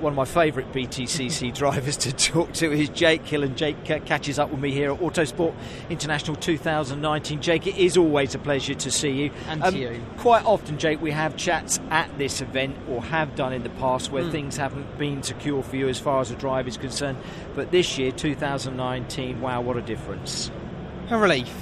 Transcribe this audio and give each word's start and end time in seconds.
One 0.00 0.12
of 0.12 0.16
my 0.16 0.24
favourite 0.24 0.72
BTCC 0.72 1.52
drivers 1.56 1.96
to 1.98 2.12
talk 2.12 2.52
to 2.54 2.70
is 2.70 2.88
Jake 2.90 3.26
Hill, 3.26 3.42
and 3.42 3.56
Jake 3.56 3.84
catches 3.84 4.38
up 4.38 4.50
with 4.50 4.60
me 4.60 4.70
here 4.70 4.92
at 4.92 5.00
Autosport 5.00 5.54
International 5.90 6.36
2019. 6.36 7.42
Jake, 7.42 7.66
it 7.66 7.76
is 7.76 7.96
always 7.96 8.32
a 8.36 8.38
pleasure 8.38 8.74
to 8.74 8.90
see 8.92 9.10
you. 9.10 9.30
And 9.48 9.62
um, 9.62 9.74
to 9.74 9.78
you. 9.78 10.00
Quite 10.18 10.44
often, 10.44 10.78
Jake, 10.78 11.02
we 11.02 11.10
have 11.10 11.36
chats 11.36 11.80
at 11.90 12.16
this 12.16 12.40
event, 12.40 12.76
or 12.88 13.02
have 13.02 13.34
done 13.34 13.52
in 13.52 13.64
the 13.64 13.70
past, 13.70 14.12
where 14.12 14.22
mm. 14.22 14.30
things 14.30 14.56
haven't 14.56 14.98
been 14.98 15.24
secure 15.24 15.64
for 15.64 15.74
you 15.74 15.88
as 15.88 15.98
far 15.98 16.20
as 16.20 16.30
a 16.30 16.36
drive 16.36 16.68
is 16.68 16.76
concerned. 16.76 17.18
But 17.56 17.72
this 17.72 17.98
year, 17.98 18.12
2019, 18.12 19.40
wow, 19.40 19.60
what 19.62 19.76
a 19.76 19.82
difference! 19.82 20.52
A 21.10 21.18
relief. 21.18 21.52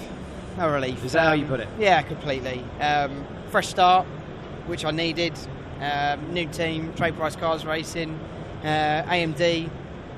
A 0.58 0.70
relief. 0.70 1.02
Is 1.06 1.12
that 1.12 1.20
um, 1.20 1.26
how 1.26 1.32
you 1.32 1.46
put 1.46 1.60
it? 1.60 1.68
Yeah, 1.78 2.02
completely. 2.02 2.62
Um, 2.80 3.26
fresh 3.48 3.68
start, 3.68 4.06
which 4.66 4.84
I 4.84 4.90
needed. 4.90 5.32
Um, 5.80 6.32
new 6.32 6.46
team, 6.48 6.94
Trade 6.94 7.16
Price 7.16 7.36
Cars 7.36 7.64
Racing, 7.64 8.18
uh, 8.62 9.02
AMD, 9.06 9.68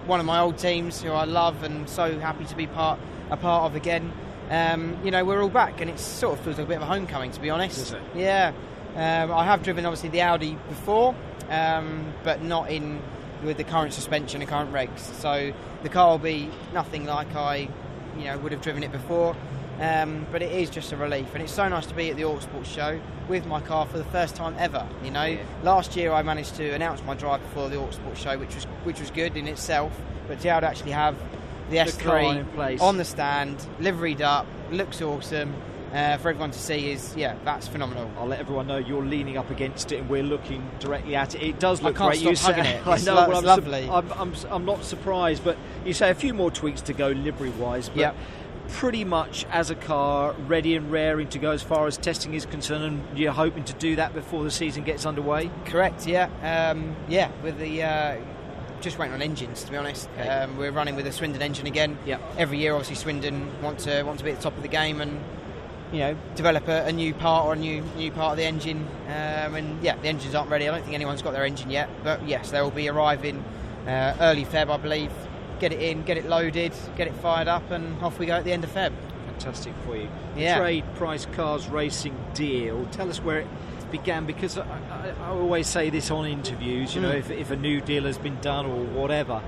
one 0.07 0.21
of 0.21 0.27
my 0.27 0.41
old 0.41 0.57
teams 0.59 1.03
who 1.03 1.11
I 1.11 1.25
love 1.25 1.63
and 1.63 1.89
so 1.89 2.19
happy 2.19 2.45
to 2.47 2.57
be 2.57 2.67
part 2.67 2.99
a 3.31 3.37
part 3.37 3.65
of 3.65 3.75
again. 3.77 4.13
Um, 4.51 4.97
you 5.05 5.11
know, 5.11 5.25
we're 5.25 5.43
all 5.43 5.51
back, 5.51 5.81
and 5.81 5.91
it 5.91 5.99
sort 5.99 6.39
of 6.39 6.45
feels 6.45 6.57
like 6.57 6.67
a 6.67 6.69
bit 6.69 6.77
of 6.77 6.83
a 6.83 6.87
homecoming, 6.87 7.33
to 7.33 7.41
be 7.41 7.51
honest. 7.51 7.91
Yeah, 8.15 8.53
um, 8.95 9.31
I 9.31 9.45
have 9.45 9.63
driven 9.63 9.85
obviously 9.85 10.09
the 10.09 10.23
Audi 10.23 10.57
before, 10.69 11.15
um, 11.51 12.13
but 12.25 12.43
not 12.43 12.71
in 12.71 13.01
with 13.45 13.57
the 13.57 13.65
current 13.65 13.93
suspension 13.93 14.41
and 14.41 14.51
current 14.51 14.73
regs. 14.73 14.99
So 14.99 15.53
the 15.83 15.89
car 15.89 16.11
will 16.11 16.19
be 16.19 16.51
nothing 16.73 17.05
like 17.05 17.35
I, 17.37 17.69
you 18.17 18.25
know, 18.25 18.39
would 18.39 18.53
have 18.53 18.63
driven 18.63 18.83
it 18.83 18.91
before. 18.91 19.37
Um, 19.81 20.27
but 20.33 20.43
it 20.43 20.51
is 20.51 20.71
just 20.71 20.93
a 20.93 20.97
relief, 20.97 21.29
and 21.35 21.43
it's 21.43 21.53
so 21.53 21.69
nice 21.69 21.87
to 21.87 21.95
be 21.95 22.11
at 22.11 22.17
the 22.17 22.23
Autosport 22.23 22.65
show 22.65 23.01
with 23.29 23.47
my 23.47 23.61
car 23.61 23.87
for 23.87 23.97
the 23.97 24.05
first 24.05 24.35
time 24.35 24.57
ever. 24.59 24.87
You 25.05 25.13
know, 25.13 25.25
yeah. 25.25 25.43
last 25.63 25.95
year 25.95 26.13
I 26.13 26.23
managed 26.23 26.57
to 26.57 26.71
announce 26.71 27.03
my 27.05 27.15
drive 27.15 27.41
before 27.43 27.69
the 27.69 27.77
Autosport 27.77 28.17
show, 28.17 28.39
which 28.39 28.55
was 28.55 28.65
which 28.85 28.99
was 28.99 29.11
good 29.11 29.37
in 29.37 29.47
itself. 29.47 29.93
But 30.27 30.39
to 30.39 30.43
be 30.43 30.49
able 30.49 30.67
actually 30.67 30.91
have 30.93 31.17
the, 31.71 31.77
the 31.77 31.91
S3 31.91 32.81
on 32.81 32.97
the 32.97 33.05
stand, 33.05 33.65
liveried 33.79 34.21
up, 34.21 34.47
looks 34.71 35.01
awesome. 35.01 35.55
Uh, 35.93 36.19
for 36.19 36.29
everyone 36.29 36.51
to 36.51 36.59
see 36.59 36.91
is 36.91 37.17
yeah 37.17 37.35
that's 37.47 37.67
phenomenal 37.67 38.11
I'll 38.19 38.27
let 38.27 38.41
everyone 38.41 38.67
know 38.67 38.77
you're 38.77 39.07
leaning 39.07 39.39
up 39.39 39.49
against 39.49 39.91
it 39.91 40.01
and 40.01 40.11
we're 40.11 40.23
looking 40.23 40.71
directly 40.81 41.17
at 41.17 41.35
it 41.35 41.43
it 41.43 41.59
does 41.59 41.81
look 41.81 41.99
I 41.99 42.11
can't 42.11 42.23
great 42.23 42.37
stop 42.37 42.59
you 42.59 42.63
hugging 42.63 42.79
it 42.79 42.87
I 42.87 42.99
know 42.99 43.15
lo- 43.15 43.39
I'm 43.39 43.43
lovely 43.43 43.87
su- 43.87 43.93
I'm, 43.93 44.13
I'm, 44.13 44.35
I'm, 44.51 44.65
not 44.67 44.85
surprised 44.85 45.43
but 45.45 45.57
you 45.87 45.95
say 45.95 46.11
a 46.11 46.15
few 46.15 46.35
more 46.35 46.51
tweaks 46.51 46.83
to 46.83 46.93
go 46.93 47.09
livery 47.09 47.49
wise 47.49 47.89
but 47.89 47.97
yep 47.97 48.17
pretty 48.69 49.05
much 49.05 49.45
as 49.51 49.71
a 49.71 49.75
car 49.75 50.33
ready 50.47 50.77
and 50.77 50.91
raring 50.91 51.29
to 51.29 51.39
go 51.39 51.51
as 51.51 51.63
far 51.63 51.87
as 51.87 51.97
testing 51.97 52.35
is 52.35 52.47
concerned, 52.47 52.85
and 52.85 53.19
you're 53.19 53.33
hoping 53.33 53.65
to 53.65 53.73
do 53.75 53.97
that 53.97 54.15
before 54.15 54.45
the 54.45 54.51
season 54.51 54.85
gets 54.85 55.07
underway. 55.07 55.51
Correct. 55.65 56.07
Yeah. 56.07 56.29
Um, 56.43 56.95
yeah. 57.09 57.31
With 57.43 57.59
the 57.59 57.83
uh, 57.83 58.17
just 58.81 58.99
waiting 58.99 59.15
on 59.15 59.23
engines, 59.23 59.65
to 59.65 59.71
be 59.71 59.77
honest. 59.77 60.09
Okay. 60.19 60.29
Um, 60.29 60.57
we're 60.57 60.71
running 60.71 60.97
with 60.97 61.07
a 61.07 61.13
Swindon 61.13 61.43
engine 61.43 61.67
again. 61.67 61.99
Yeah. 62.07 62.19
Every 62.37 62.59
year, 62.59 62.75
obviously, 62.75 62.97
Swindon 62.97 63.63
want 63.63 63.81
to 63.81 64.03
want 64.03 64.19
to 64.19 64.25
be 64.25 64.31
at 64.31 64.37
the 64.37 64.43
top 64.43 64.57
of 64.57 64.63
the 64.63 64.69
game 64.69 65.01
and 65.01 65.21
you 65.93 66.01
know 66.01 66.17
develop 66.35 66.69
a, 66.69 66.85
a 66.85 66.93
new 66.93 67.15
part 67.15 67.47
or 67.47 67.55
a 67.55 67.57
new 67.57 67.83
new 67.97 68.13
part 68.13 68.33
of 68.33 68.37
the 68.37 68.45
engine. 68.45 68.87
Um, 69.07 69.55
and 69.55 69.83
yeah, 69.83 69.97
the 69.97 70.09
engines 70.09 70.35
aren't 70.35 70.51
ready. 70.51 70.69
I 70.69 70.73
don't 70.73 70.83
think 70.83 70.95
anyone's 70.95 71.23
got 71.23 71.33
their 71.33 71.45
engine 71.45 71.71
yet, 71.71 71.89
but 72.05 72.27
yes, 72.29 72.51
they 72.51 72.61
will 72.61 72.71
be 72.71 72.89
arriving 72.89 73.43
uh, 73.87 74.15
early 74.21 74.45
Feb, 74.45 74.71
I 74.71 74.77
believe 74.77 75.11
get 75.59 75.73
it 75.73 75.81
in, 75.81 76.03
get 76.03 76.17
it 76.17 76.27
loaded, 76.27 76.73
get 76.97 77.07
it 77.07 77.15
fired 77.17 77.49
up, 77.49 77.71
and 77.71 78.01
off 78.03 78.19
we 78.19 78.27
go 78.27 78.35
at 78.35 78.45
the 78.45 78.53
end 78.53 78.65
of 78.65 78.71
Feb. 78.73 78.93
Fantastic 79.27 79.75
for 79.85 79.97
you. 79.97 80.09
Yeah. 80.37 80.59
Trade 80.59 80.85
Price 80.95 81.27
Cars 81.27 81.69
Racing 81.69 82.17
deal. 82.35 82.87
Tell 82.93 83.09
us 83.09 83.23
where 83.23 83.41
it 83.41 83.47
began 83.91 84.27
because 84.27 84.59
I, 84.59 84.65
I, 84.91 85.15
I 85.21 85.29
always 85.29 85.67
say 85.67 85.91
this 85.91 86.11
on 86.11 86.27
interviews. 86.27 86.95
You 86.95 87.01
mm. 87.01 87.05
know, 87.05 87.13
if, 87.13 87.31
if 87.31 87.51
a 87.51 87.57
new 87.57 87.81
deal 87.81 88.05
has 88.05 88.19
been 88.19 88.39
done 88.41 88.67
or 88.67 88.85
whatever, 88.85 89.43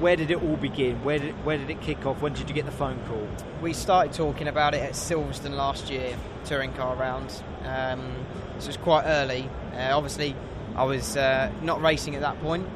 where 0.00 0.16
did 0.16 0.30
it 0.30 0.42
all 0.42 0.56
begin? 0.56 1.02
Where 1.04 1.18
did 1.18 1.44
where 1.44 1.56
did 1.56 1.70
it 1.70 1.80
kick 1.80 2.04
off? 2.04 2.20
When 2.20 2.34
did 2.34 2.48
you 2.48 2.54
get 2.54 2.66
the 2.66 2.72
phone 2.72 2.98
call? 3.06 3.26
We 3.62 3.72
started 3.72 4.12
talking 4.12 4.48
about 4.48 4.74
it 4.74 4.82
at 4.82 4.92
Silverstone 4.92 5.54
last 5.54 5.90
year, 5.90 6.16
touring 6.44 6.72
car 6.74 6.94
round. 6.96 7.42
Um, 7.64 8.12
so 8.58 8.64
it 8.64 8.66
was 8.66 8.76
quite 8.76 9.04
early. 9.06 9.48
Uh, 9.74 9.96
obviously, 9.96 10.36
I 10.76 10.84
was 10.84 11.16
uh, 11.16 11.50
not 11.62 11.80
racing 11.80 12.14
at 12.14 12.20
that 12.20 12.40
point, 12.40 12.66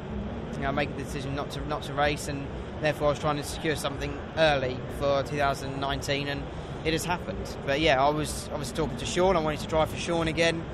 know, 0.63 0.73
make 0.73 0.95
the 0.97 1.03
decision 1.03 1.35
not 1.35 1.51
to 1.53 1.67
not 1.69 1.83
to 1.85 1.93
race, 1.93 2.29
and 2.29 2.47
therefore 2.81 3.09
I 3.09 3.11
was 3.11 3.19
trying 3.19 3.37
to 3.37 3.45
secure 3.45 3.77
something 3.77 4.19
early 4.37 4.79
for 4.99 5.23
2019, 5.23 6.29
and 6.29 6.43
it 6.85 6.93
has 6.93 7.05
happened. 7.05 7.57
But 7.65 7.81
yeah, 7.81 8.03
I 8.03 8.09
was 8.09 8.49
I 8.53 8.57
was 8.57 8.73
talking 8.73 8.97
to 8.99 9.07
Sean. 9.07 9.37
I 9.37 9.41
wanted 9.41 9.61
to 9.61 9.67
drive 9.67 9.91
for 9.91 9.97
Sean 9.97 10.29
again. 10.29 10.65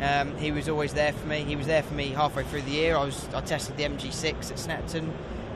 Um, 0.00 0.36
he 0.36 0.52
was 0.52 0.68
always 0.68 0.94
there 0.94 1.12
for 1.12 1.26
me. 1.26 1.42
He 1.42 1.56
was 1.56 1.66
there 1.66 1.82
for 1.82 1.94
me 1.94 2.08
halfway 2.08 2.44
through 2.44 2.62
the 2.62 2.70
year. 2.70 2.96
I 2.96 3.04
was 3.04 3.28
I 3.34 3.40
tested 3.40 3.76
the 3.76 3.84
MG6 3.84 4.50
at 4.50 4.56
Snetterton 4.56 5.10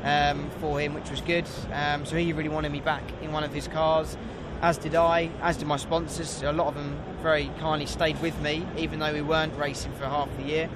um, 0.04 0.50
for 0.60 0.80
him, 0.80 0.94
which 0.94 1.10
was 1.10 1.20
good. 1.20 1.46
Um, 1.72 2.04
so 2.04 2.16
he 2.16 2.32
really 2.32 2.48
wanted 2.48 2.72
me 2.72 2.80
back 2.80 3.04
in 3.22 3.32
one 3.32 3.44
of 3.44 3.54
his 3.54 3.68
cars, 3.68 4.16
as 4.60 4.78
did 4.78 4.94
I, 4.94 5.30
as 5.40 5.56
did 5.56 5.68
my 5.68 5.76
sponsors. 5.76 6.42
A 6.42 6.52
lot 6.52 6.68
of 6.68 6.74
them 6.74 7.00
very 7.22 7.50
kindly 7.60 7.86
stayed 7.86 8.20
with 8.20 8.38
me, 8.42 8.66
even 8.76 8.98
though 8.98 9.12
we 9.12 9.22
weren't 9.22 9.56
racing 9.56 9.92
for 9.92 10.06
half 10.06 10.28
the 10.36 10.44
year 10.44 10.68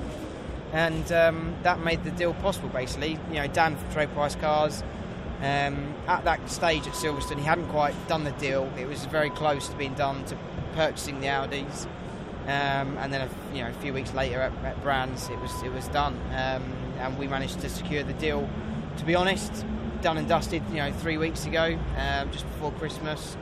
and 0.72 1.10
um, 1.12 1.56
that 1.62 1.80
made 1.80 2.04
the 2.04 2.10
deal 2.10 2.34
possible. 2.34 2.68
Basically, 2.68 3.18
you 3.28 3.34
know, 3.34 3.46
Dan 3.46 3.76
from 3.76 3.90
Trade 3.92 4.12
Price 4.12 4.34
Cars. 4.34 4.82
Um, 5.42 5.94
at 6.08 6.24
that 6.24 6.48
stage 6.48 6.86
at 6.86 6.94
Silverstone, 6.94 7.38
he 7.38 7.44
hadn't 7.44 7.68
quite 7.68 7.94
done 8.08 8.24
the 8.24 8.32
deal. 8.32 8.72
It 8.78 8.88
was 8.88 9.04
very 9.04 9.28
close 9.28 9.68
to 9.68 9.76
being 9.76 9.92
done 9.92 10.24
to 10.26 10.38
purchasing 10.72 11.20
the 11.20 11.26
Audis, 11.26 11.84
um, 12.44 12.96
and 12.98 13.12
then 13.12 13.20
a, 13.20 13.54
you 13.54 13.62
know 13.62 13.68
a 13.68 13.72
few 13.74 13.92
weeks 13.92 14.14
later 14.14 14.40
at, 14.40 14.52
at 14.64 14.82
Brands, 14.82 15.28
it 15.28 15.38
was 15.40 15.62
it 15.62 15.72
was 15.72 15.88
done, 15.88 16.14
um, 16.30 16.62
and 16.98 17.18
we 17.18 17.26
managed 17.26 17.60
to 17.60 17.68
secure 17.68 18.02
the 18.02 18.14
deal. 18.14 18.48
To 18.96 19.04
be 19.04 19.14
honest, 19.14 19.66
done 20.00 20.16
and 20.16 20.26
dusted. 20.26 20.62
You 20.70 20.76
know, 20.76 20.92
three 20.92 21.18
weeks 21.18 21.44
ago, 21.44 21.78
um, 21.98 22.30
just 22.30 22.46
before 22.46 22.72
Christmas. 22.72 23.36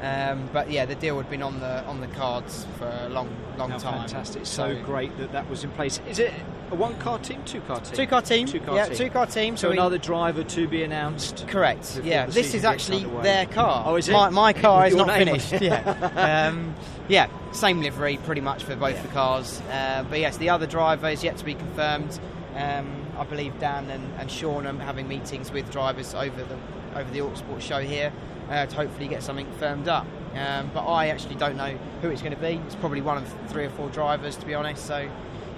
Um, 0.00 0.48
but 0.52 0.70
yeah, 0.70 0.84
the 0.84 0.94
deal 0.94 1.16
had 1.16 1.28
been 1.28 1.42
on 1.42 1.58
the 1.58 1.84
on 1.84 2.00
the 2.00 2.06
cards 2.08 2.66
for 2.78 2.86
a 2.86 3.08
long, 3.08 3.28
long 3.56 3.70
time. 3.70 4.00
Fantastic! 4.00 4.46
So, 4.46 4.74
so, 4.74 4.82
great 4.84 5.16
that 5.18 5.32
that 5.32 5.50
was 5.50 5.64
in 5.64 5.70
place. 5.70 6.00
Is 6.08 6.20
it 6.20 6.32
a 6.70 6.76
one 6.76 6.96
car 6.98 7.18
team, 7.18 7.42
two 7.44 7.60
car 7.62 7.80
team? 7.80 7.96
Two 7.96 8.06
car 8.06 8.22
team. 8.22 8.46
Two 8.46 8.60
car 8.60 8.76
yeah, 8.76 8.86
team. 8.86 8.96
two 8.96 9.10
car 9.10 9.26
team. 9.26 9.56
So, 9.56 9.68
so 9.68 9.72
another 9.72 9.98
driver 9.98 10.44
to 10.44 10.68
be 10.68 10.84
announced. 10.84 11.48
Correct. 11.48 12.00
Yeah, 12.04 12.26
this 12.26 12.54
is 12.54 12.64
actually 12.64 13.04
their 13.22 13.46
car. 13.46 13.82
Oh, 13.86 13.96
is 13.96 14.08
it? 14.08 14.12
My, 14.12 14.30
my 14.30 14.52
car 14.52 14.86
is 14.88 14.94
not 14.94 15.10
finished. 15.10 15.52
yeah. 15.60 16.48
Um, 16.48 16.76
yeah, 17.08 17.28
same 17.52 17.80
livery 17.80 18.18
pretty 18.18 18.40
much 18.40 18.62
for 18.62 18.76
both 18.76 18.94
yeah. 18.94 19.02
the 19.02 19.08
cars. 19.08 19.60
Uh, 19.70 20.04
but 20.08 20.20
yes, 20.20 20.36
the 20.36 20.50
other 20.50 20.66
driver 20.66 21.08
is 21.08 21.24
yet 21.24 21.38
to 21.38 21.44
be 21.44 21.54
confirmed. 21.54 22.20
Um, 22.54 23.07
I 23.18 23.24
believe 23.24 23.58
Dan 23.58 23.90
and, 23.90 24.20
and 24.20 24.30
Sean 24.30 24.66
are 24.66 24.72
having 24.78 25.08
meetings 25.08 25.50
with 25.50 25.70
drivers 25.70 26.14
over 26.14 26.44
the 26.44 26.58
over 26.94 27.10
the 27.10 27.18
Autosport 27.18 27.60
show 27.60 27.80
here 27.80 28.12
uh, 28.48 28.66
to 28.66 28.74
hopefully 28.74 29.08
get 29.08 29.22
something 29.22 29.50
firmed 29.58 29.88
up. 29.88 30.06
Um, 30.34 30.70
but 30.72 30.86
I 30.86 31.08
actually 31.08 31.34
don't 31.36 31.56
know 31.56 31.76
who 32.02 32.10
it's 32.10 32.22
going 32.22 32.34
to 32.34 32.40
be. 32.40 32.60
It's 32.66 32.76
probably 32.76 33.00
one 33.00 33.18
of 33.18 33.50
three 33.50 33.64
or 33.64 33.70
four 33.70 33.88
drivers, 33.90 34.36
to 34.36 34.46
be 34.46 34.54
honest. 34.54 34.86
So, 34.86 35.08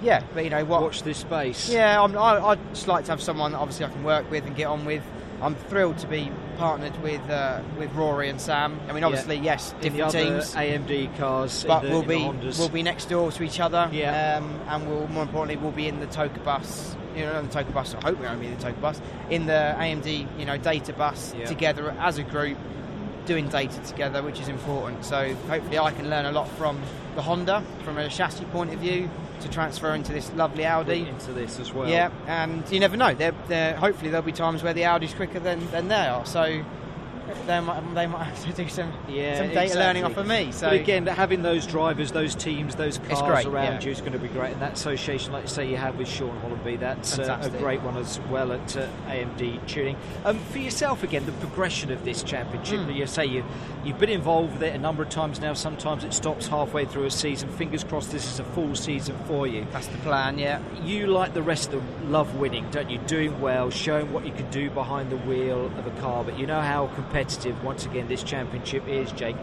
yeah, 0.01 0.23
but 0.33 0.43
you 0.43 0.49
know 0.49 0.65
what? 0.65 0.81
Watch 0.81 1.03
this 1.03 1.19
space. 1.19 1.69
Yeah, 1.69 2.01
I'm, 2.01 2.17
I, 2.17 2.49
would 2.49 2.59
just 2.73 2.87
like 2.87 3.05
to 3.05 3.11
have 3.11 3.21
someone 3.21 3.51
that 3.51 3.59
obviously 3.59 3.85
I 3.85 3.89
can 3.89 4.03
work 4.03 4.29
with 4.31 4.45
and 4.45 4.55
get 4.55 4.65
on 4.65 4.85
with. 4.85 5.03
I'm 5.41 5.55
thrilled 5.55 5.97
to 5.99 6.07
be 6.07 6.31
partnered 6.57 7.01
with 7.01 7.27
uh, 7.29 7.61
with 7.77 7.91
Rory 7.93 8.29
and 8.29 8.39
Sam. 8.39 8.79
I 8.87 8.93
mean, 8.93 9.03
obviously, 9.03 9.37
yeah. 9.37 9.43
yes, 9.43 9.73
different 9.81 10.11
teams, 10.11 10.53
AMD 10.53 11.17
cars, 11.17 11.63
but 11.67 11.81
the, 11.81 11.89
we'll 11.89 12.03
be 12.03 12.23
we'll 12.59 12.69
be 12.69 12.83
next 12.83 13.09
door 13.09 13.31
to 13.31 13.43
each 13.43 13.59
other. 13.59 13.89
Yeah, 13.91 14.37
um, 14.37 14.61
and 14.67 14.87
we'll 14.87 15.07
more 15.07 15.23
importantly 15.23 15.61
we'll 15.61 15.71
be 15.71 15.87
in 15.87 15.99
the 15.99 16.05
TOCA 16.07 16.43
bus. 16.43 16.95
You 17.15 17.25
know, 17.25 17.41
the 17.41 17.49
TOCA 17.49 17.71
bus. 17.71 17.93
I 17.95 18.01
hope 18.01 18.17
we're 18.17 18.25
going 18.25 18.37
to 18.37 18.39
be 18.39 18.47
in 18.47 18.57
the 18.57 18.61
TOCA 18.61 18.79
bus 18.81 19.01
in 19.29 19.45
the 19.45 19.75
AMD, 19.77 20.39
you 20.39 20.45
know, 20.45 20.57
data 20.57 20.93
bus 20.93 21.33
yeah. 21.37 21.45
together 21.45 21.91
as 21.99 22.17
a 22.17 22.23
group 22.23 22.57
doing 23.25 23.47
data 23.49 23.79
together, 23.81 24.23
which 24.23 24.39
is 24.39 24.47
important. 24.47 25.05
So 25.05 25.33
hopefully, 25.47 25.79
I 25.79 25.91
can 25.91 26.09
learn 26.09 26.25
a 26.25 26.31
lot 26.31 26.49
from 26.51 26.79
the 27.15 27.21
Honda 27.21 27.63
from 27.83 27.97
a 27.97 28.07
chassis 28.09 28.45
point 28.45 28.73
of 28.73 28.79
view 28.79 29.09
to 29.41 29.49
transfer 29.49 29.93
into 29.93 30.13
this 30.13 30.31
lovely 30.33 30.65
Audi. 30.65 31.07
Into 31.07 31.33
this 31.33 31.59
as 31.59 31.73
well. 31.73 31.89
Yeah, 31.89 32.11
and 32.27 32.69
you 32.71 32.79
never 32.79 32.97
know. 32.97 33.13
They're, 33.13 33.35
they're, 33.47 33.75
hopefully, 33.75 34.09
there'll 34.11 34.25
be 34.25 34.31
times 34.31 34.63
where 34.63 34.73
the 34.73 34.85
Audi's 34.85 35.13
quicker 35.13 35.39
than, 35.39 35.69
than 35.71 35.87
they 35.87 36.07
are. 36.07 36.25
So 36.25 36.63
they 37.45 37.59
might, 37.59 37.93
they 37.93 38.07
might 38.07 38.23
have 38.23 38.45
to 38.45 38.53
do 38.53 38.69
some, 38.69 38.93
yeah, 39.07 39.37
some 39.37 39.47
data 39.47 39.63
exactly. 39.63 39.79
learning 39.79 40.03
off 40.03 40.17
of 40.17 40.27
me. 40.27 40.51
So 40.51 40.69
but 40.69 40.79
again, 40.79 41.05
having 41.07 41.41
those 41.41 41.65
drivers, 41.65 42.11
those 42.11 42.35
teams, 42.35 42.75
those 42.75 42.97
cars 42.97 43.21
great, 43.21 43.45
around 43.45 43.73
yeah. 43.73 43.81
you 43.81 43.91
is 43.91 44.01
going 44.01 44.13
to 44.13 44.19
be 44.19 44.27
great. 44.27 44.53
And 44.53 44.61
that 44.61 44.73
association, 44.73 45.31
like 45.33 45.43
you 45.43 45.49
say, 45.49 45.69
you 45.69 45.77
have 45.77 45.97
with 45.97 46.07
Sean 46.07 46.39
Hollamby, 46.41 46.79
that's 46.79 47.19
uh, 47.19 47.39
a 47.41 47.49
great 47.57 47.81
one 47.81 47.97
as 47.97 48.19
well 48.21 48.51
at 48.51 48.77
uh, 48.77 48.87
AMD 49.07 49.67
Tuning. 49.67 49.97
Um, 50.25 50.39
for 50.39 50.59
yourself, 50.59 51.03
again, 51.03 51.25
the 51.25 51.31
progression 51.33 51.91
of 51.91 52.03
this 52.05 52.23
championship. 52.23 52.79
Mm. 52.79 52.95
You 52.95 53.05
say 53.07 53.25
you 53.25 53.43
you've 53.83 53.99
been 53.99 54.09
involved 54.09 54.53
with 54.53 54.63
it 54.63 54.75
a 54.75 54.77
number 54.77 55.03
of 55.03 55.09
times 55.09 55.39
now. 55.39 55.53
Sometimes 55.53 56.03
it 56.03 56.13
stops 56.13 56.47
halfway 56.47 56.85
through 56.85 57.05
a 57.05 57.11
season. 57.11 57.49
Fingers 57.49 57.83
crossed, 57.83 58.11
this 58.11 58.25
is 58.25 58.39
a 58.39 58.43
full 58.43 58.75
season 58.75 59.17
for 59.25 59.47
you. 59.47 59.65
That's 59.71 59.87
the 59.87 59.97
plan. 59.99 60.37
Yeah. 60.37 60.61
You 60.83 61.07
like 61.07 61.33
the 61.33 61.41
rest 61.41 61.73
of 61.73 61.85
them, 61.85 62.11
love 62.11 62.35
winning, 62.35 62.69
don't 62.71 62.89
you? 62.89 62.99
Doing 62.99 63.39
well, 63.41 63.69
showing 63.69 64.11
what 64.11 64.25
you 64.25 64.31
can 64.31 64.49
do 64.51 64.69
behind 64.69 65.11
the 65.11 65.17
wheel 65.17 65.65
of 65.65 65.87
a 65.87 66.01
car, 66.01 66.23
but 66.23 66.37
you 66.37 66.45
know 66.45 66.61
how 66.61 66.87
competitive 67.21 67.63
once 67.63 67.85
again 67.85 68.07
this 68.07 68.23
championship 68.23 68.87
is, 68.87 69.11
Jake. 69.11 69.35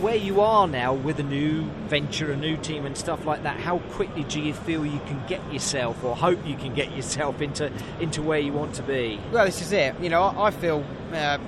where 0.00 0.14
you 0.14 0.40
are 0.40 0.68
now 0.68 0.92
with 0.92 1.18
a 1.18 1.22
new 1.22 1.62
venture, 1.88 2.30
a 2.30 2.36
new 2.36 2.56
team, 2.58 2.84
and 2.86 2.96
stuff 2.96 3.24
like 3.24 3.42
that, 3.42 3.58
how 3.58 3.78
quickly 3.92 4.24
do 4.24 4.40
you 4.40 4.52
feel 4.52 4.84
you 4.84 5.00
can 5.06 5.20
get 5.26 5.40
yourself, 5.52 6.04
or 6.04 6.14
hope 6.14 6.38
you 6.46 6.54
can 6.54 6.74
get 6.74 6.94
yourself 6.94 7.40
into 7.40 7.72
into 7.98 8.22
where 8.22 8.38
you 8.38 8.52
want 8.52 8.74
to 8.74 8.82
be? 8.82 9.18
Well, 9.32 9.46
this 9.46 9.60
is 9.62 9.72
it. 9.72 9.98
You 10.00 10.10
know, 10.10 10.22
I, 10.22 10.50
feel 10.50 10.84
uh, 11.12 11.38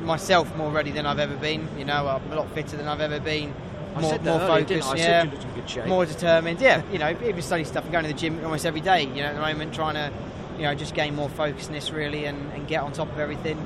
myself 0.00 0.54
more 0.56 0.70
ready 0.72 0.90
than 0.90 1.06
I've 1.06 1.18
ever 1.18 1.36
been. 1.36 1.68
You 1.78 1.84
know, 1.84 2.08
I'm 2.08 2.32
a 2.32 2.36
lot 2.36 2.50
fitter 2.52 2.76
than 2.76 2.88
I've 2.88 3.00
ever 3.00 3.20
been. 3.20 3.54
I 3.94 4.00
More, 4.00 4.18
more 4.20 4.40
earlier, 4.40 4.46
focused, 4.46 4.68
didn't 4.68 4.84
I? 4.84 4.90
I 4.90 4.96
yeah. 4.96 5.04
said 5.04 5.32
you 5.32 5.38
in 5.38 5.54
good 5.54 5.70
shape. 5.70 5.86
more 5.86 6.06
determined. 6.06 6.60
Yeah, 6.60 6.82
you 6.90 6.98
know, 6.98 7.10
even 7.10 7.42
study 7.42 7.64
stuff 7.64 7.84
and 7.84 7.92
going 7.92 8.04
to 8.04 8.12
the 8.12 8.18
gym 8.18 8.42
almost 8.44 8.64
every 8.64 8.80
day. 8.80 9.02
You 9.02 9.22
know, 9.22 9.24
at 9.24 9.34
the 9.34 9.40
moment, 9.40 9.74
trying 9.74 9.94
to, 9.94 10.12
you 10.56 10.62
know, 10.62 10.74
just 10.74 10.94
gain 10.94 11.14
more 11.14 11.28
focusedness 11.28 11.92
really 11.92 12.24
and, 12.24 12.52
and 12.52 12.66
get 12.66 12.82
on 12.82 12.92
top 12.92 13.12
of 13.12 13.18
everything. 13.18 13.58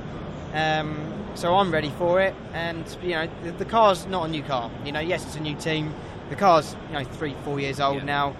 Um, 0.55 1.13
so 1.35 1.57
I'm 1.57 1.73
ready 1.73 1.91
for 1.91 2.21
it, 2.21 2.35
and 2.53 2.85
you 3.03 3.11
know, 3.11 3.29
the, 3.43 3.51
the 3.53 3.65
car's 3.65 4.07
not 4.07 4.27
a 4.27 4.29
new 4.29 4.43
car. 4.43 4.71
You 4.85 4.93
know, 4.93 5.01
yes, 5.01 5.27
it's 5.27 5.35
a 5.37 5.41
new 5.41 5.57
team. 5.57 5.93
The 6.31 6.37
car's 6.37 6.77
you 6.89 6.95
know 6.95 7.05
three, 7.05 7.35
four 7.45 7.59
years 7.61 7.81
old 7.81 7.97
Yeah. 7.97 8.05
now. 8.05 8.37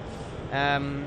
Um, 0.53 1.07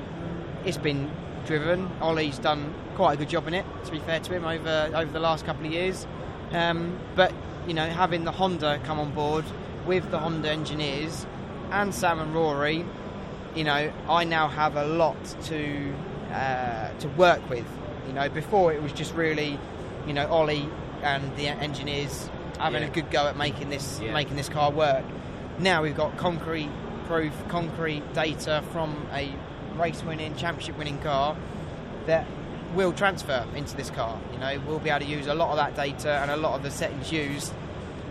it's 0.64 0.76
been 0.76 1.10
driven. 1.46 1.90
Ollie's 2.02 2.38
done 2.38 2.74
quite 2.94 3.14
a 3.14 3.16
good 3.16 3.30
job 3.30 3.48
in 3.48 3.54
it. 3.54 3.64
To 3.86 3.90
be 3.90 4.00
fair 4.00 4.20
to 4.20 4.32
him, 4.34 4.44
over 4.44 4.90
over 4.94 5.10
the 5.10 5.20
last 5.20 5.46
couple 5.46 5.64
of 5.66 5.72
years. 5.72 6.06
Um, 6.52 6.98
but 7.16 7.32
you 7.66 7.72
know, 7.74 7.86
having 7.86 8.24
the 8.24 8.32
Honda 8.32 8.78
come 8.84 9.00
on 9.00 9.12
board 9.12 9.44
with 9.86 10.10
the 10.10 10.18
Honda 10.18 10.50
engineers 10.50 11.26
and 11.70 11.94
Sam 11.94 12.20
and 12.20 12.34
Rory, 12.34 12.84
you 13.54 13.64
know, 13.64 13.90
I 14.08 14.24
now 14.24 14.48
have 14.48 14.76
a 14.76 14.84
lot 14.84 15.16
to 15.44 15.94
uh, 16.32 16.90
to 16.98 17.08
work 17.16 17.48
with. 17.48 17.66
You 18.06 18.12
know, 18.12 18.28
before 18.28 18.74
it 18.74 18.82
was 18.82 18.92
just 18.92 19.14
really, 19.14 19.58
you 20.06 20.12
know, 20.12 20.26
Ollie 20.28 20.68
and 21.02 21.36
the 21.36 21.48
engineers 21.48 22.28
having 22.58 22.82
Yeah. 22.82 22.88
a 22.88 22.90
good 22.90 23.10
go 23.10 23.26
at 23.26 23.36
making 23.36 23.70
this 23.70 24.00
Yeah. 24.02 24.12
making 24.12 24.36
this 24.36 24.48
car 24.48 24.70
work. 24.70 25.04
Now 25.58 25.82
we've 25.82 25.96
got 25.96 26.16
concrete 26.16 26.70
proof, 27.06 27.32
concrete 27.48 28.12
data 28.14 28.62
from 28.72 29.06
a 29.12 29.30
race 29.76 30.02
winning, 30.04 30.34
championship 30.36 30.76
winning 30.76 30.98
car 30.98 31.36
that 32.06 32.26
will 32.74 32.92
transfer 32.92 33.44
into 33.54 33.76
this 33.76 33.90
car. 33.90 34.18
You 34.32 34.38
know, 34.38 34.60
we'll 34.66 34.78
be 34.78 34.90
able 34.90 35.06
to 35.06 35.10
use 35.10 35.26
a 35.26 35.34
lot 35.34 35.50
of 35.50 35.56
that 35.56 35.74
data 35.74 36.18
and 36.22 36.30
a 36.30 36.36
lot 36.36 36.54
of 36.54 36.62
the 36.62 36.70
settings 36.70 37.10
used. 37.10 37.52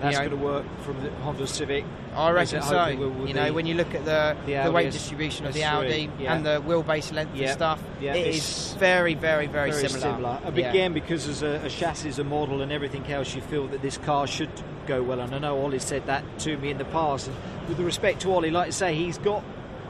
That's 0.02 0.16
you 0.18 0.24
know, 0.24 0.30
going 0.30 0.40
to 0.42 0.46
work 0.46 0.66
from 0.82 1.02
the 1.04 1.10
Honda 1.24 1.48
Civic. 1.48 1.84
I 2.16 2.30
reckon 2.32 2.62
so. 2.62 2.96
will- 2.96 3.10
will 3.10 3.28
you 3.28 3.34
know, 3.34 3.52
when 3.54 3.66
you 3.66 3.74
look 3.76 3.94
at 3.96 4.06
the 4.06 4.36
The 4.46 4.64
the, 4.64 4.72
weight 4.72 4.92
distribution 4.92 5.46
of 5.46 5.54
the 5.54 5.64
Audi 5.64 6.10
yeah. 6.20 6.34
and 6.36 6.46
the 6.46 6.62
wheelbase 6.62 7.14
length 7.14 7.36
Yeah, 7.36 7.48
and 7.48 7.54
stuff, 7.54 7.82
yeah, 8.02 8.14
it 8.14 8.28
it's 8.28 8.38
is 8.70 8.74
very, 8.74 9.14
very, 9.14 9.48
very, 9.48 9.72
very 9.72 9.90
similar. 9.90 10.40
Yeah. 10.56 10.70
Again, 10.70 10.94
because 10.94 11.28
as 11.28 11.42
a, 11.44 11.62
a 11.66 11.70
chassis, 11.70 12.20
a 12.22 12.24
model, 12.24 12.62
and 12.62 12.72
everything 12.72 13.06
else, 13.12 13.34
you 13.36 13.42
feel 13.42 13.68
that 13.68 13.82
this 13.82 13.98
car 13.98 14.28
should 14.28 14.50
go 14.88 15.02
well. 15.04 15.20
And 15.20 15.34
I 15.34 15.40
know 15.40 15.60
Ollie 15.62 15.80
said 15.80 16.06
that 16.08 16.24
to 16.40 16.58
me 16.58 16.72
in 16.72 16.78
the 16.78 16.86
past. 16.86 17.28
And 17.28 17.36
with 17.68 17.78
the 17.78 17.84
respect 17.84 18.22
to 18.22 18.34
Ollie, 18.34 18.52
like 18.52 18.68
I 18.68 18.72
say, 18.72 18.96
he's 18.96 19.18
got 19.18 19.44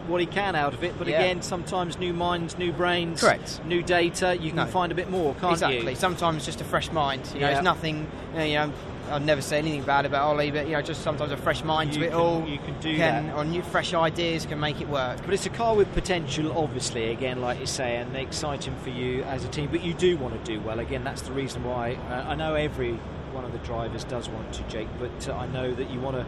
what 0.08 0.22
he 0.22 0.26
can 0.26 0.56
out 0.56 0.74
of 0.74 0.84
it. 0.86 0.98
But 0.98 1.08
Yeah. 1.08 1.20
again, 1.20 1.42
sometimes 1.42 2.00
new 2.00 2.14
minds, 2.14 2.58
new 2.58 2.72
brains, 2.72 3.20
Correct. 3.22 3.62
new 3.66 3.84
data, 3.84 4.38
you 4.38 4.50
can 4.52 4.56
No. 4.58 4.66
find 4.66 4.90
a 4.92 4.96
bit 4.96 5.10
more, 5.10 5.34
can't 5.36 5.52
exactly. 5.54 5.90
you? 5.92 5.96
Sometimes 5.96 6.46
just 6.46 6.62
a 6.62 6.64
fresh 6.64 6.92
mind. 6.94 7.30
You 7.34 7.42
know, 7.42 7.50
Yeah. 7.50 7.56
it's 7.56 7.64
nothing. 7.64 8.08
You 8.38 8.54
know, 8.54 8.72
I'd 9.10 9.26
never 9.26 9.42
say 9.42 9.58
anything 9.58 9.84
bad 9.84 10.06
about 10.06 10.24
Ollie, 10.28 10.52
but 10.52 10.68
you 10.68 10.74
know, 10.74 10.82
just 10.82 11.02
sometimes 11.02 11.32
a 11.32 11.38
fresh 11.38 11.64
mind 11.64 11.94
You 11.96 12.02
to 12.02 12.06
it 12.08 12.10
can- 12.12 12.20
all. 12.20 12.48
you 12.48 12.58
can 12.60 12.80
do 12.80 12.96
can, 12.96 13.28
that. 13.28 13.36
or 13.36 13.46
new 13.46 13.62
fresh 13.62 13.94
ideas 13.94 14.46
can 14.46 14.60
make 14.60 14.82
it 14.82 14.88
work. 14.90 15.20
But 15.26 15.34
it's 15.34 15.46
a 15.46 15.50
car 15.50 15.76
with 15.76 15.92
potential, 15.94 16.58
obviously, 16.58 17.12
again, 17.12 17.42
like 17.42 17.60
you 17.60 17.66
say, 17.66 17.98
and 17.98 18.16
exciting 18.16 18.76
for 18.84 18.90
you 18.90 19.24
as 19.24 19.44
a 19.46 19.48
team. 19.48 19.70
But 19.72 19.84
you 19.84 19.94
do 19.94 20.18
want 20.18 20.34
to 20.44 20.52
do 20.52 20.60
well. 20.62 20.80
Again, 20.80 21.04
that's 21.04 21.22
the 21.22 21.32
reason 21.32 21.64
why 21.64 21.96
uh, 22.10 22.26
I 22.30 22.36
know 22.36 22.56
every 22.56 22.94
one 23.34 23.46
of 23.46 23.52
the 23.52 23.60
drivers 23.60 24.04
does 24.06 24.30
want 24.30 24.54
to, 24.54 24.64
Jake, 24.64 24.88
but 25.00 25.30
uh, 25.30 25.34
I 25.34 25.48
know 25.48 25.74
that 25.74 25.90
you 25.90 26.00
want 26.00 26.16
to 26.18 26.26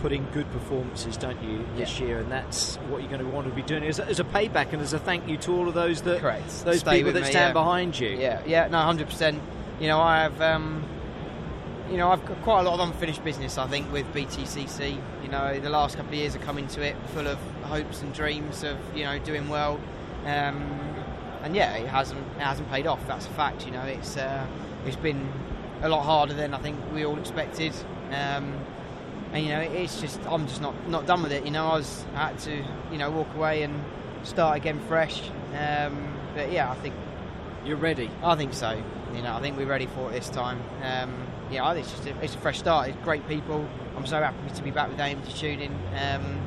put 0.00 0.12
in 0.12 0.24
good 0.26 0.50
performances, 0.50 1.16
don't 1.16 1.42
you, 1.42 1.64
this 1.76 2.00
Yeah. 2.00 2.06
year? 2.06 2.18
And 2.20 2.32
that's 2.32 2.76
what 2.88 3.00
you're 3.02 3.10
going 3.10 3.22
to 3.22 3.28
want 3.28 3.48
to 3.48 3.54
be 3.54 3.62
doing 3.62 3.84
as 3.84 3.98
a, 3.98 4.06
as 4.06 4.18
a 4.18 4.24
payback 4.24 4.72
and 4.72 4.80
as 4.80 4.92
a 4.94 4.98
thank 4.98 5.28
you 5.28 5.36
to 5.38 5.52
all 5.52 5.68
of 5.68 5.74
those 5.74 6.00
that 6.02 6.20
Correct. 6.20 6.64
those 6.64 6.80
Stay 6.80 6.98
people 6.98 7.12
that 7.12 7.22
me, 7.24 7.30
stand 7.30 7.48
yeah. 7.50 7.52
behind 7.52 7.98
you. 7.98 8.08
Yeah, 8.08 8.40
yeah, 8.46 8.68
no, 8.68 8.78
hundred 8.78 9.08
percent. 9.08 9.40
You 9.78 9.88
know, 9.88 10.00
I 10.00 10.22
have, 10.22 10.40
um, 10.40 10.82
you 11.90 11.96
know, 11.96 12.10
I've 12.10 12.24
got 12.24 12.40
quite 12.42 12.60
a 12.60 12.62
lot 12.62 12.78
of 12.78 12.88
unfinished 12.88 13.24
business. 13.24 13.58
I 13.58 13.66
think 13.66 13.92
with 13.92 14.06
BTCC. 14.14 15.00
You 15.22 15.28
know, 15.28 15.58
the 15.58 15.70
last 15.70 15.96
couple 15.96 16.12
of 16.12 16.18
years 16.18 16.34
have 16.34 16.42
come 16.42 16.58
into 16.58 16.82
it 16.82 16.96
full 17.12 17.26
of 17.26 17.38
hopes 17.62 18.02
and 18.02 18.14
dreams 18.14 18.62
of 18.62 18.78
you 18.94 19.04
know 19.04 19.18
doing 19.18 19.48
well, 19.48 19.80
um, 20.24 20.80
and 21.42 21.54
yeah, 21.54 21.74
it 21.76 21.88
hasn't 21.88 22.20
it 22.36 22.42
hasn't 22.42 22.70
paid 22.70 22.86
off. 22.86 23.04
That's 23.06 23.26
a 23.26 23.30
fact. 23.30 23.66
You 23.66 23.72
know, 23.72 23.82
it's 23.82 24.16
uh, 24.16 24.46
it's 24.86 24.96
been 24.96 25.32
a 25.82 25.88
lot 25.88 26.02
harder 26.04 26.34
than 26.34 26.54
I 26.54 26.58
think 26.58 26.78
we 26.94 27.04
all 27.04 27.18
expected. 27.18 27.74
Um, 28.10 28.54
and 29.32 29.44
you 29.44 29.50
know, 29.50 29.60
it's 29.60 30.00
just 30.00 30.20
I'm 30.26 30.46
just 30.46 30.60
not 30.60 30.88
not 30.88 31.06
done 31.06 31.22
with 31.22 31.32
it. 31.32 31.44
You 31.44 31.50
know, 31.50 31.66
I 31.66 31.76
was 31.76 32.04
I 32.14 32.28
had 32.28 32.38
to 32.40 32.64
you 32.92 32.98
know 32.98 33.10
walk 33.10 33.34
away 33.34 33.62
and 33.62 33.84
start 34.22 34.56
again 34.56 34.80
fresh. 34.86 35.22
Um, 35.58 36.16
but 36.34 36.52
yeah, 36.52 36.70
I 36.70 36.76
think 36.76 36.94
You're 37.64 37.76
ready. 37.76 38.10
I 38.22 38.34
think 38.36 38.54
so. 38.54 38.80
You 39.14 39.22
know, 39.22 39.34
I 39.34 39.40
think 39.40 39.56
we're 39.56 39.66
ready 39.66 39.86
for 39.86 40.08
it 40.10 40.12
this 40.14 40.28
time. 40.30 40.60
Um, 40.82 41.26
yeah, 41.50 41.66
I 41.66 41.74
think 41.74 41.84
it's 41.86 41.94
just 41.94 42.06
a, 42.06 42.24
it's 42.24 42.34
a 42.34 42.38
fresh 42.38 42.58
start. 42.58 42.88
It's 42.88 42.98
great 43.04 43.26
people. 43.28 43.68
I'm 43.96 44.06
so 44.06 44.18
happy 44.20 44.36
to 44.54 44.62
be 44.62 44.70
back 44.70 44.88
with 44.88 44.98
AMD 44.98 45.36
Tuning 45.36 45.72
um, 45.94 46.40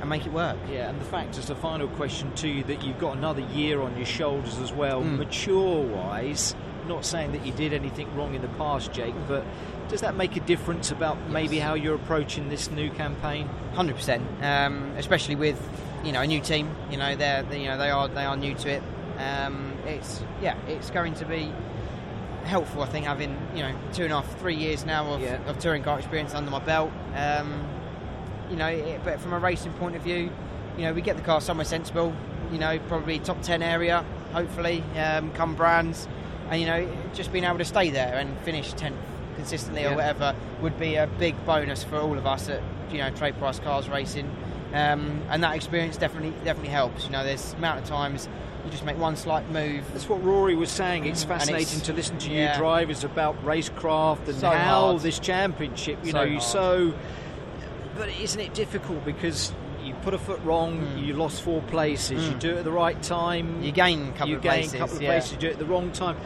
and 0.00 0.08
make 0.08 0.24
it 0.24 0.32
work. 0.32 0.56
Yeah, 0.70 0.88
and 0.88 1.00
the 1.00 1.04
fact, 1.04 1.36
as 1.36 1.50
a 1.50 1.54
final 1.54 1.88
question 1.88 2.32
to 2.36 2.48
you, 2.48 2.62
that 2.64 2.82
you've 2.82 2.98
got 2.98 3.16
another 3.16 3.42
year 3.42 3.82
on 3.82 3.96
your 3.96 4.06
shoulders 4.06 4.58
as 4.58 4.72
well, 4.72 5.02
Mm. 5.02 5.18
mature 5.18 5.82
wise. 5.84 6.54
Not 6.88 7.04
saying 7.04 7.32
that 7.32 7.44
you 7.44 7.52
did 7.52 7.72
anything 7.72 8.14
wrong 8.16 8.34
in 8.34 8.42
the 8.42 8.48
past, 8.48 8.92
Jake, 8.92 9.14
but 9.26 9.44
does 9.88 10.02
that 10.02 10.14
make 10.16 10.36
a 10.36 10.40
difference 10.40 10.92
about 10.92 11.18
maybe 11.28 11.58
how 11.58 11.74
you're 11.74 11.96
approaching 11.96 12.48
this 12.48 12.70
new 12.70 12.90
campaign? 12.90 13.48
Hundred 13.74 13.96
percent. 13.96 14.22
Um, 14.40 14.92
especially 14.96 15.34
with 15.34 15.60
you 16.04 16.12
know 16.12 16.20
a 16.20 16.26
new 16.28 16.40
team. 16.40 16.70
You 16.90 16.96
know 16.96 17.16
they're 17.16 17.42
they, 17.42 17.62
you 17.62 17.66
know 17.66 17.76
they 17.76 17.90
are 17.90 18.06
they 18.06 18.24
are 18.24 18.36
new 18.36 18.54
to 18.54 18.70
it. 18.70 18.82
Um, 19.18 19.72
it's 19.86 20.22
yeah, 20.42 20.56
it's 20.68 20.90
going 20.90 21.14
to 21.14 21.24
be 21.24 21.52
helpful. 22.44 22.82
I 22.82 22.86
think 22.86 23.06
having 23.06 23.36
you 23.54 23.62
know 23.62 23.74
two 23.92 24.04
and 24.04 24.12
a 24.12 24.20
half, 24.20 24.38
three 24.38 24.54
years 24.54 24.84
now 24.84 25.06
of, 25.14 25.20
Yeah. 25.20 25.38
of 25.46 25.58
touring 25.58 25.82
car 25.82 25.98
experience 25.98 26.34
under 26.34 26.50
my 26.50 26.60
belt. 26.60 26.90
Um, 27.14 27.66
you 28.50 28.56
know, 28.56 28.68
it, 28.68 29.00
but 29.04 29.20
from 29.20 29.32
a 29.32 29.38
racing 29.38 29.72
point 29.74 29.96
of 29.96 30.02
view, 30.02 30.30
you 30.76 30.82
know 30.84 30.92
we 30.92 31.00
get 31.02 31.16
the 31.16 31.22
car 31.22 31.40
somewhere 31.40 31.64
sensible. 31.64 32.14
You 32.52 32.58
know, 32.58 32.78
probably 32.88 33.18
top 33.18 33.42
ten 33.42 33.62
area, 33.62 34.04
hopefully, 34.32 34.82
um, 34.96 35.32
come 35.32 35.54
brands, 35.56 36.06
and 36.50 36.60
you 36.60 36.66
know 36.66 36.88
just 37.14 37.32
being 37.32 37.44
able 37.44 37.58
to 37.58 37.64
stay 37.64 37.90
there 37.90 38.14
and 38.14 38.38
finish 38.40 38.72
tenth 38.74 38.96
consistently 39.34 39.82
Yeah. 39.82 39.92
or 39.92 39.96
whatever 39.96 40.34
would 40.62 40.78
be 40.78 40.94
a 40.94 41.06
big 41.18 41.34
bonus 41.44 41.82
for 41.84 41.96
all 41.98 42.16
of 42.16 42.26
us 42.26 42.48
at 42.48 42.62
you 42.90 42.98
know 42.98 43.10
trade 43.10 43.36
price 43.38 43.58
cars 43.58 43.88
racing. 43.88 44.30
Um, 44.76 45.22
and 45.30 45.42
that 45.42 45.54
experience 45.56 45.96
definitely 45.96 46.32
definitely 46.44 46.70
helps. 46.70 47.04
You 47.04 47.10
know, 47.10 47.24
there's 47.24 47.54
amount 47.54 47.80
of 47.80 47.84
times 47.86 48.28
you 48.64 48.70
just 48.70 48.84
make 48.84 48.98
one 48.98 49.16
slight 49.16 49.48
move. 49.50 49.84
That's 49.92 50.08
what 50.08 50.22
Rory 50.24 50.54
was 50.56 50.70
saying. 50.70 51.06
It's 51.06 51.24
Mm, 51.24 51.28
fascinating 51.28 51.62
it's- 51.78 51.86
to 51.86 51.92
listen 51.92 52.18
to 52.18 52.30
yeah. 52.30 52.52
you 52.52 52.58
drivers 52.58 53.04
about 53.04 53.42
racecraft 53.44 54.26
and 54.26 54.34
So 54.36 54.50
how 54.50 54.86
hard. 54.88 55.00
this 55.02 55.18
championship, 55.18 55.98
you 56.04 56.10
So 56.12 56.18
know, 56.18 56.24
you 56.24 56.40
so. 56.40 56.92
But 57.96 58.08
isn't 58.20 58.40
it 58.40 58.52
difficult 58.54 59.04
because 59.04 59.52
you 59.82 59.94
put 60.02 60.12
a 60.14 60.18
foot 60.18 60.40
wrong, 60.44 60.80
Mm. 60.96 61.06
you 61.06 61.14
lost 61.14 61.42
four 61.42 61.62
places, 61.62 62.26
you 62.26 62.34
Mm. 62.34 62.38
do 62.40 62.50
it 62.50 62.58
at 62.58 62.64
the 62.64 62.72
right 62.72 63.00
time, 63.02 63.62
You 63.62 63.70
gain 63.72 64.08
a 64.08 64.12
couple 64.12 64.28
you 64.30 64.36
of 64.36 64.42
gain 64.42 64.52
places. 64.52 64.74
a 64.74 64.78
couple 64.78 64.96
of 64.96 65.02
yeah. 65.02 65.10
places, 65.10 65.32
you 65.32 65.38
do 65.38 65.46
it 65.46 65.52
at 65.52 65.58
the 65.60 65.64
wrong 65.64 65.90
time. 65.92 66.16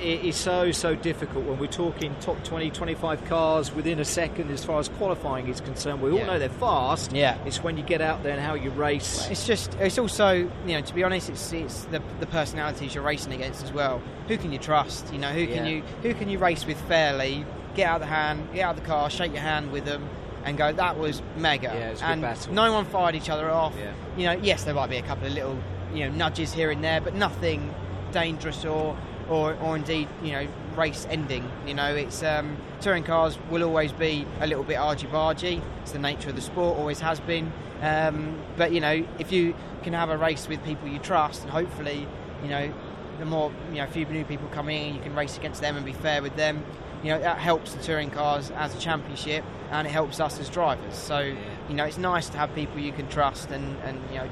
It 0.00 0.24
is 0.24 0.36
so, 0.36 0.70
so 0.70 0.94
difficult 0.94 1.44
when 1.44 1.58
we're 1.58 1.66
talking 1.66 2.14
top 2.20 2.42
20, 2.44 2.70
25 2.70 3.24
cars 3.24 3.74
within 3.74 3.98
a 3.98 4.04
second 4.04 4.48
as 4.52 4.64
far 4.64 4.78
as 4.78 4.88
qualifying 4.90 5.48
is 5.48 5.60
concerned. 5.60 6.00
We 6.00 6.12
all 6.12 6.18
Yeah. 6.18 6.26
know 6.26 6.38
they're 6.38 6.48
fast. 6.48 7.12
Yeah. 7.12 7.36
It's 7.44 7.64
when 7.64 7.76
you 7.76 7.82
get 7.82 8.00
out 8.00 8.22
there 8.22 8.32
and 8.32 8.40
how 8.40 8.54
you 8.54 8.70
race. 8.70 9.26
It's 9.28 9.44
just, 9.44 9.74
it's 9.80 9.98
also, 9.98 10.32
you 10.34 10.48
know, 10.66 10.80
to 10.82 10.94
be 10.94 11.02
honest, 11.02 11.30
it's, 11.30 11.52
it's 11.52 11.82
the, 11.86 12.00
the 12.20 12.26
personalities 12.26 12.94
you're 12.94 13.02
racing 13.02 13.32
against 13.32 13.64
as 13.64 13.72
well. 13.72 14.00
Who 14.28 14.36
can 14.38 14.52
you 14.52 14.58
trust? 14.58 15.12
You 15.12 15.18
know, 15.18 15.32
who 15.32 15.46
can 15.48 15.64
Yeah. 15.64 15.70
you 15.70 15.82
who 16.02 16.14
can 16.14 16.28
you 16.28 16.38
race 16.38 16.64
with 16.64 16.80
fairly? 16.82 17.44
Get 17.74 17.88
out 17.88 17.96
of 17.96 18.08
the 18.08 18.14
hand, 18.14 18.48
get 18.54 18.62
out 18.66 18.76
of 18.76 18.82
the 18.82 18.86
car, 18.86 19.10
shake 19.10 19.32
your 19.32 19.42
hand 19.42 19.72
with 19.72 19.84
them, 19.84 20.08
and 20.44 20.56
go. 20.56 20.72
That 20.72 20.96
was 20.96 21.22
mega. 21.36 21.72
Yeah, 21.74 21.90
was 21.90 22.02
and 22.02 22.22
battle. 22.22 22.52
no 22.54 22.72
one 22.72 22.84
fired 22.84 23.16
each 23.16 23.30
other 23.30 23.50
off. 23.50 23.74
Yeah. 23.76 23.92
You 24.16 24.26
know, 24.26 24.42
yes, 24.44 24.62
there 24.64 24.74
might 24.74 24.90
be 24.90 24.96
a 24.96 25.02
couple 25.02 25.26
of 25.26 25.32
little, 25.32 25.58
you 25.92 26.04
know, 26.08 26.14
nudges 26.14 26.52
here 26.52 26.70
and 26.70 26.84
there, 26.84 27.00
but 27.00 27.14
nothing 27.14 27.74
dangerous 28.12 28.64
or 28.64 28.96
or, 29.28 29.54
or 29.54 29.76
indeed, 29.76 30.08
you 30.22 30.32
know, 30.32 30.46
race 30.76 31.06
ending. 31.10 31.50
You 31.66 31.74
know, 31.74 31.94
it's 31.94 32.22
um, 32.22 32.56
touring 32.80 33.04
cars 33.04 33.38
will 33.50 33.62
always 33.62 33.92
be 33.92 34.26
a 34.40 34.46
little 34.46 34.64
bit 34.64 34.76
argy-bargy. 34.76 35.60
It's 35.82 35.92
the 35.92 35.98
nature 35.98 36.30
of 36.30 36.36
the 36.36 36.42
sport, 36.42 36.78
always 36.78 37.00
has 37.00 37.20
been. 37.20 37.52
Um, 37.82 38.38
but 38.56 38.72
you 38.72 38.80
know, 38.80 39.06
if 39.18 39.30
you 39.30 39.54
can 39.82 39.92
have 39.92 40.10
a 40.10 40.16
race 40.16 40.48
with 40.48 40.64
people 40.64 40.88
you 40.88 40.98
trust, 40.98 41.42
and 41.42 41.50
hopefully, 41.50 42.06
you 42.42 42.48
know, 42.48 42.72
the 43.18 43.24
more 43.24 43.52
you 43.70 43.76
know, 43.76 43.84
a 43.84 43.86
few 43.88 44.04
new 44.06 44.24
people 44.24 44.48
come 44.48 44.68
in, 44.68 44.94
you 44.94 45.00
can 45.00 45.14
race 45.14 45.36
against 45.36 45.60
them 45.60 45.76
and 45.76 45.84
be 45.84 45.92
fair 45.92 46.22
with 46.22 46.36
them. 46.36 46.64
You 47.02 47.12
know, 47.12 47.20
that 47.20 47.38
helps 47.38 47.74
the 47.74 47.82
touring 47.82 48.10
cars 48.10 48.50
as 48.50 48.74
a 48.74 48.78
championship, 48.78 49.44
and 49.70 49.86
it 49.86 49.90
helps 49.90 50.18
us 50.18 50.40
as 50.40 50.48
drivers. 50.48 50.96
So, 50.96 51.20
you 51.68 51.74
know, 51.74 51.84
it's 51.84 51.98
nice 51.98 52.28
to 52.30 52.38
have 52.38 52.52
people 52.54 52.80
you 52.80 52.92
can 52.92 53.08
trust 53.08 53.50
and, 53.50 53.76
and 53.84 54.00
you 54.10 54.18
know, 54.18 54.28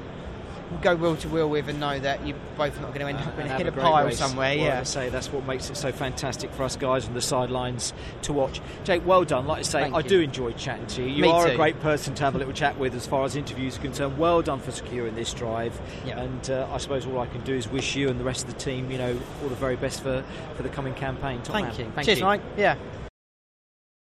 go 0.81 0.95
wheel 0.95 1.15
to 1.17 1.29
wheel 1.29 1.49
with 1.49 1.67
and 1.69 1.79
know 1.79 1.97
that 1.99 2.25
you're 2.25 2.37
both 2.57 2.79
not 2.81 2.93
going 2.93 3.01
to 3.01 3.07
end 3.07 3.17
up 3.17 3.39
in, 3.39 3.67
a, 3.67 3.69
a 3.69 3.71
pile 3.71 4.05
race. 4.05 4.17
somewhere. 4.17 4.55
Well, 4.55 4.65
yeah, 4.65 4.79
I 4.79 4.83
say 4.83 5.09
that's 5.09 5.31
what 5.31 5.45
makes 5.45 5.69
it 5.69 5.77
so 5.77 5.91
fantastic 5.91 6.51
for 6.51 6.63
us 6.63 6.75
guys 6.75 7.07
on 7.07 7.13
the 7.13 7.21
sidelines 7.21 7.93
to 8.23 8.33
watch. 8.33 8.61
Jake, 8.83 9.05
well 9.05 9.23
done. 9.23 9.47
Like 9.47 9.59
I 9.59 9.61
say, 9.63 9.81
Thank 9.81 9.95
I 9.95 9.99
you. 9.99 10.09
do 10.09 10.19
enjoy 10.21 10.51
chatting 10.53 10.87
to 10.87 11.03
you. 11.03 11.07
You 11.09 11.21
Me 11.23 11.29
are 11.29 11.47
too. 11.47 11.53
a 11.53 11.55
great 11.55 11.79
person 11.81 12.13
to 12.15 12.23
have 12.23 12.35
a 12.35 12.37
little 12.37 12.53
chat 12.53 12.77
with 12.77 12.95
as 12.95 13.05
far 13.05 13.25
as 13.25 13.35
interviews 13.35 13.77
are 13.77 13.81
concerned. 13.81 14.17
Well 14.17 14.41
done 14.41 14.59
for 14.59 14.71
securing 14.71 15.15
this 15.15 15.33
drive. 15.33 15.79
Yeah. 16.05 16.19
And 16.19 16.49
uh, 16.49 16.67
I 16.71 16.77
suppose 16.77 17.05
all 17.05 17.19
I 17.19 17.27
can 17.27 17.41
do 17.41 17.53
is 17.55 17.67
wish 17.67 17.95
you 17.95 18.09
and 18.09 18.19
the 18.19 18.25
rest 18.25 18.47
of 18.47 18.53
the 18.53 18.59
team, 18.59 18.91
you 18.91 18.97
know, 18.97 19.19
all 19.41 19.49
the 19.49 19.55
very 19.55 19.75
best 19.75 20.01
for, 20.01 20.23
for 20.55 20.63
the 20.63 20.69
coming 20.69 20.93
campaign. 20.93 21.41
Top 21.41 21.53
Thank 21.53 21.67
man. 21.67 21.79
you. 21.79 21.91
Thank 21.95 22.05
Cheers, 22.05 22.19
you. 22.19 22.25
Mike. 22.25 22.41
Yeah. 22.57 22.75